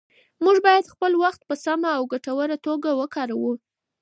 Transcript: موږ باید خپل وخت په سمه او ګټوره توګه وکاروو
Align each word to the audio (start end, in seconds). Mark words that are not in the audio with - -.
موږ 0.43 0.57
باید 0.67 0.91
خپل 0.93 1.11
وخت 1.23 1.41
په 1.49 1.55
سمه 1.65 1.89
او 1.97 2.03
ګټوره 2.13 2.57
توګه 2.65 2.89
وکاروو 2.99 3.53